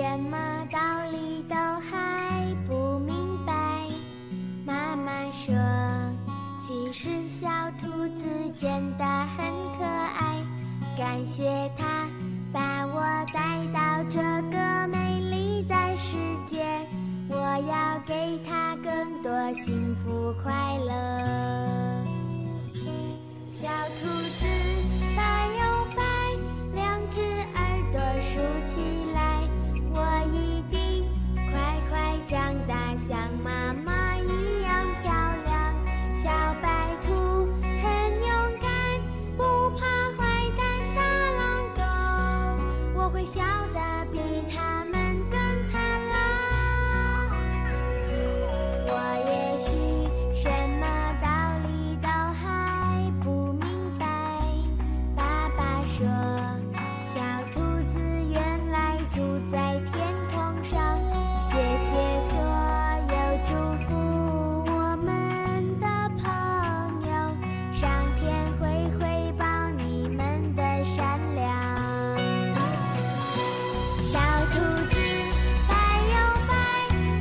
[0.00, 0.38] 什么
[0.70, 0.78] 道
[1.12, 3.14] 理都还不明
[3.44, 3.52] 白。
[4.64, 5.54] 妈妈说，
[6.58, 7.46] 其实小
[7.78, 8.24] 兔子
[8.58, 9.46] 真的很
[9.78, 10.42] 可爱。
[10.96, 12.08] 感谢它
[12.50, 14.20] 把我带到这
[14.50, 16.64] 个美丽的世界，
[17.28, 21.69] 我要给它更多幸福快乐。
[74.10, 74.96] 小兔子
[75.68, 75.74] 白
[76.08, 76.14] 又
[76.48, 76.52] 白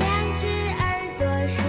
[0.00, 0.82] 两只耳
[1.16, 1.62] 朵竖